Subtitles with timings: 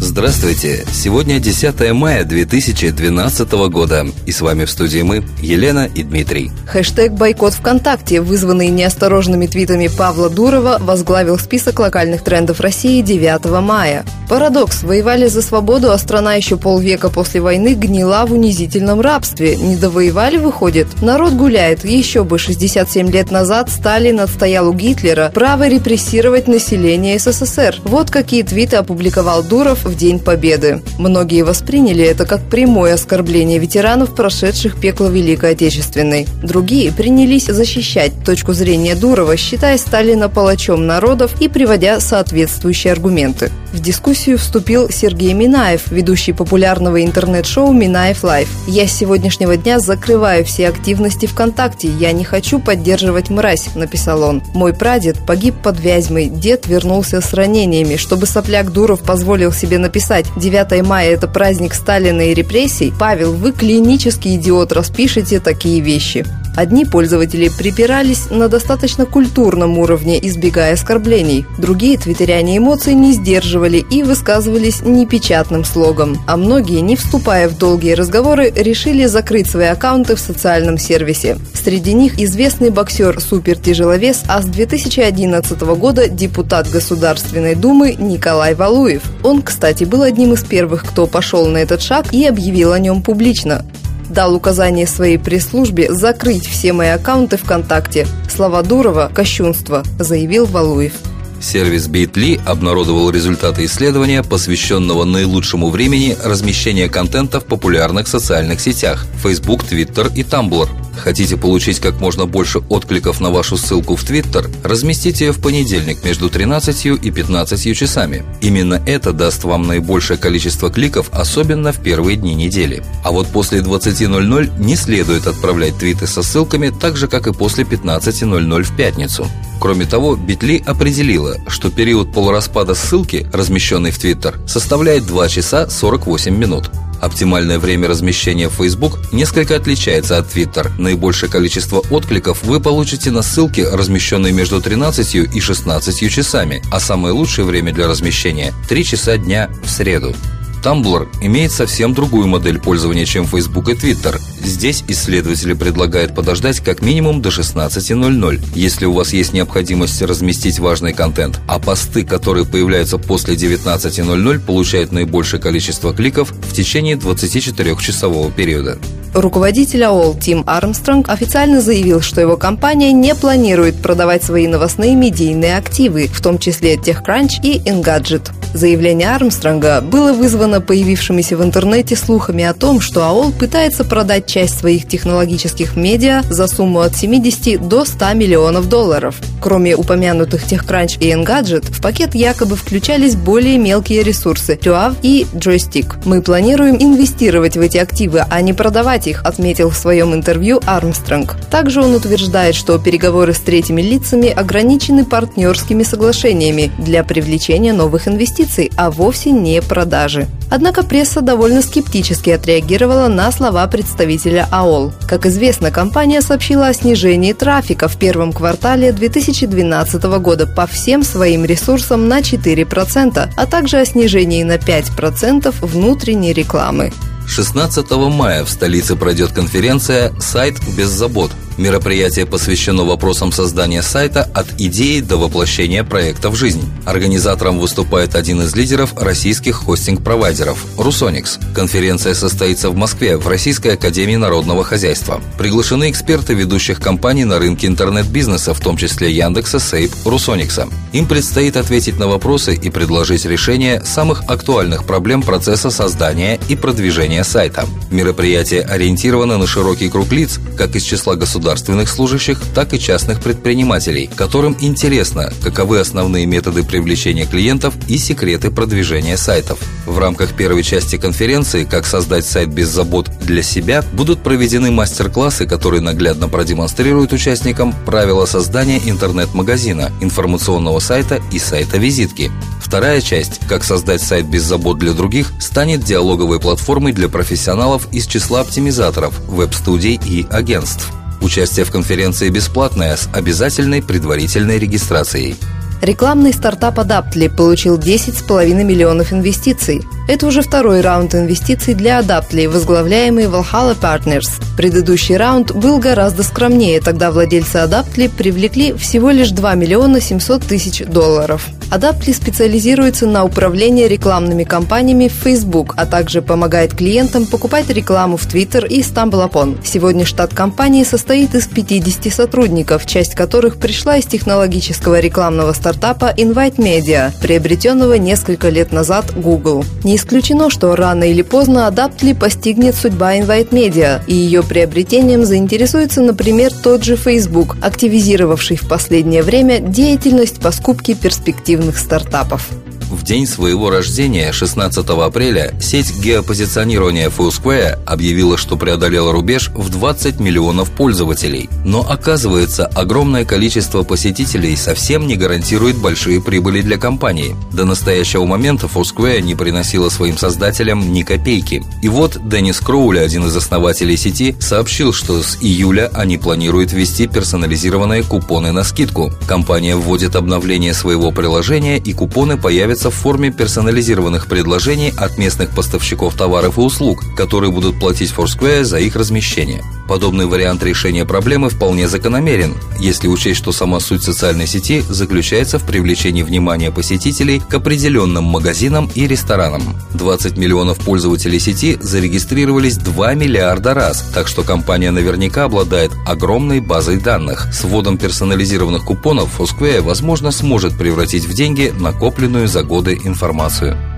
[0.00, 0.84] Здравствуйте!
[0.92, 4.06] Сегодня 10 мая 2012 года.
[4.26, 6.52] И с вами в студии мы, Елена и Дмитрий.
[6.68, 14.04] Хэштег «Бойкот ВКонтакте», вызванный неосторожными твитами Павла Дурова, возглавил список локальных трендов России 9 мая.
[14.28, 14.82] Парадокс.
[14.82, 19.56] Воевали за свободу, а страна еще полвека после войны гнила в унизительном рабстве.
[19.56, 20.86] Не довоевали, выходит?
[21.00, 21.84] Народ гуляет.
[21.84, 27.76] Еще бы 67 лет назад Сталин отстоял у Гитлера право репрессировать население СССР.
[27.84, 30.82] Вот какие твиты опубликовал Дуров в День Победы.
[30.98, 36.26] Многие восприняли это как прямое оскорбление ветеранов, прошедших пекло Великой Отечественной.
[36.42, 43.50] Другие принялись защищать точку зрения Дурова, считая Сталина палачом народов и приводя соответствующие аргументы.
[43.72, 48.48] В дискуссию вступил Сергей Минаев, ведущий популярного интернет-шоу «Минаев Live».
[48.66, 51.88] «Я с сегодняшнего дня закрываю все активности ВКонтакте.
[51.88, 54.42] Я не хочу поддерживать мразь»,– написал он.
[54.54, 57.96] «Мой прадед погиб под Вязьмой, дед вернулся с ранениями.
[57.96, 63.52] Чтобы сопляк Дуров позволил себе написать «9 мая– это праздник Сталина и репрессий», Павел, вы
[63.52, 66.24] клинический идиот, распишите такие вещи.
[66.56, 71.46] Одни пользователи припирались на достаточно культурном уровне, избегая оскорблений.
[71.58, 76.18] Другие твиттеряне эмоций не сдерживали и высказывались непечатным слогом.
[76.26, 81.38] А многие, не вступая в долгие разговоры, решили закрыть свои аккаунты в социальном сервисе.
[81.54, 89.02] Среди них известный боксер-супертяжеловес, а с 2011 года депутат Государственной Думы Николай Валуев.
[89.22, 93.02] Он, кстати, был одним из первых, кто пошел на этот шаг и объявил о нем
[93.02, 93.64] публично
[94.08, 98.06] дал указание своей пресс-службе закрыть все мои аккаунты ВКонтакте.
[98.28, 100.92] Слова Дурова– кощунство, заявил Валуев.
[101.40, 109.62] Сервис Bitly обнародовал результаты исследования, посвященного наилучшему времени размещения контента в популярных социальных сетях– Facebook,
[109.62, 110.68] Twitter и Tumblr.
[110.98, 114.50] Хотите получить как можно больше откликов на вашу ссылку в Твиттер?
[114.62, 118.24] Разместите ее в понедельник между 13 и 15 часами.
[118.40, 122.82] Именно это даст вам наибольшее количество кликов, особенно в первые дни недели.
[123.04, 127.64] А вот после 20.00 не следует отправлять твиты со ссылками, так же, как и после
[127.64, 129.26] 15.00 в пятницу.
[129.60, 136.34] Кроме того, Битли определила, что период полураспада ссылки, размещенной в Твиттер, составляет 2 часа 48
[136.36, 136.70] минут.
[137.00, 140.70] Оптимальное время размещения в Facebook несколько отличается от Twitter.
[140.78, 147.14] Наибольшее количество откликов вы получите на ссылке, размещенной между 13 и 16 часами, а самое
[147.14, 150.14] лучшее время для размещения– 3 часа дня в среду.
[150.62, 154.18] Tumblr имеет совсем другую модель пользования, чем Facebook и Twitter.
[154.42, 160.92] Здесь исследователи предлагают подождать как минимум до 16.00, если у вас есть необходимость разместить важный
[160.92, 168.78] контент, а посты, которые появляются после 19.00, получают наибольшее количество кликов в течение 24-часового периода.
[169.14, 175.56] Руководитель АОЛ Тим Армстронг официально заявил, что его компания не планирует продавать свои новостные медийные
[175.56, 178.30] активы, в том числе TechCrunch и Engadget.
[178.54, 184.58] Заявление Армстронга было вызвано появившимися в интернете слухами о том, что АОЛ пытается продать часть
[184.58, 189.16] своих технологических медиа за сумму от 70 до 100 миллионов долларов.
[189.40, 195.94] Кроме упомянутых TechCrunch и Engadget, в пакет якобы включались более мелкие ресурсы– TUAV и Joystick.
[196.04, 201.36] Мы планируем инвестировать в эти активы, а не продавать их, отметил в своем интервью Армстронг.
[201.50, 208.38] Также он утверждает, что переговоры с третьими лицами ограничены партнерскими соглашениями для привлечения новых инвестиций
[208.48, 210.26] инвестиций, а вовсе не продажи.
[210.50, 214.92] Однако пресса довольно скептически отреагировала на слова представителя АОЛ.
[215.06, 221.44] Как известно, компания сообщила о снижении трафика в первом квартале 2012 года по всем своим
[221.44, 226.92] ресурсам на 4%, а также о снижении на 5% внутренней рекламы.
[227.26, 234.46] 16 мая в столице пройдет конференция «Сайт без забот», Мероприятие посвящено вопросам создания сайта от
[234.58, 236.62] идеи до воплощения проекта в жизнь.
[236.86, 241.40] Организатором выступает один из лидеров российских хостинг-провайдеров– Русоникс.
[241.56, 245.20] Конференция состоится в Москве в Российской академии народного хозяйства.
[245.36, 250.68] Приглашены эксперты ведущих компаний на рынке интернет-бизнеса, в том числе Яндекса, Сейп, Русоникса.
[250.92, 257.24] Им предстоит ответить на вопросы и предложить решение самых актуальных проблем процесса создания и продвижения
[257.24, 257.66] сайта.
[257.90, 263.22] Мероприятие ориентировано на широкий круг лиц, как из числа государств государственных служащих, так и частных
[263.22, 269.58] предпринимателей, которым интересно, каковы основные методы привлечения клиентов и секреты продвижения сайтов.
[269.86, 275.46] В рамках первой части конференции «Как создать сайт без забот для себя» будут проведены мастер-классы,
[275.46, 282.30] которые наглядно продемонстрируют участникам правила создания интернет-магазина, информационного сайта и сайта-визитки.
[282.60, 288.06] Вторая часть «Как создать сайт без забот для других» станет диалоговой платформой для профессионалов из
[288.06, 290.97] числа оптимизаторов, веб-студий и агентств.
[291.20, 295.36] Участие в конференции бесплатное с обязательной предварительной регистрацией.
[295.82, 299.82] Рекламный стартап Adaptly получил 10,5 миллионов инвестиций.
[300.08, 304.42] Это уже второй раунд инвестиций для Adaptly, возглавляемый Valhalla Partners.
[304.56, 310.82] Предыдущий раунд был гораздо скромнее, тогда владельцы Adaptly привлекли всего лишь 2 миллиона 700 тысяч
[310.86, 311.46] долларов.
[311.70, 318.26] Adaptly специализируется на управлении рекламными кампаниями в Facebook, а также помогает клиентам покупать рекламу в
[318.26, 319.58] Twitter и StumbleUpon.
[319.62, 326.56] Сегодня штат компании состоит из 50 сотрудников, часть которых пришла из технологического рекламного стартапа Invite
[326.56, 329.62] Media, приобретенного несколько лет назад Google.
[329.84, 336.00] Не исключено, что рано или поздно Adaptly постигнет судьба Invite Media, и ее приобретением заинтересуется,
[336.00, 342.48] например, тот же Facebook, активизировавший в последнее время деятельность по скупке перспективных стартапов.
[342.90, 350.20] В день своего рождения, 16 апреля, сеть геопозиционирования Foursquare объявила, что преодолела рубеж в 20
[350.20, 351.50] миллионов пользователей.
[351.66, 357.36] Но оказывается, огромное количество посетителей совсем не гарантирует большие прибыли для компании.
[357.52, 361.62] До настоящего момента Foursquare не приносила своим создателям ни копейки.
[361.82, 367.06] И вот Деннис Кроули, один из основателей сети, сообщил, что с июля они планируют ввести
[367.06, 369.12] персонализированные купоны на скидку.
[369.26, 375.50] Компания вводит обновление своего приложения и купоны появятся появится в форме персонализированных предложений от местных
[375.50, 379.64] поставщиков товаров и услуг, которые будут платить Foursquare за их размещение.
[379.88, 385.64] Подобный вариант решения проблемы вполне закономерен, если учесть, что сама суть социальной сети заключается в
[385.64, 389.62] привлечении внимания посетителей к определенным магазинам и ресторанам.
[389.94, 396.98] 20 миллионов пользователей сети зарегистрировались 2 миллиарда раз, так что компания наверняка обладает огромной базой
[396.98, 397.48] данных.
[397.52, 403.97] С вводом персонализированных купонов Foursquare, возможно, сможет превратить в деньги накопленную за годы информацию.